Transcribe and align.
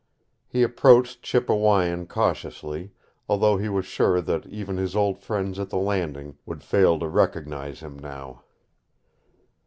He 0.47 0.63
approached 0.63 1.21
Chippewyan 1.21 2.07
cautiously, 2.07 2.91
although 3.29 3.57
he 3.57 3.69
was 3.69 3.85
sure 3.85 4.19
that 4.19 4.47
even 4.47 4.77
his 4.77 4.95
old 4.95 5.19
friends 5.19 5.59
at 5.59 5.69
the 5.69 5.77
Landing 5.77 6.39
would 6.43 6.63
fail 6.63 6.97
to 6.97 7.07
recognize 7.07 7.81
him 7.81 7.99
now. 7.99 8.41